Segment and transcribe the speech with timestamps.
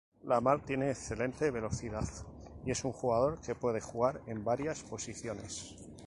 [0.23, 2.09] Lamar tiene excelente velocidad
[2.65, 5.75] y es un jugador que puede jugar en varias posiciones.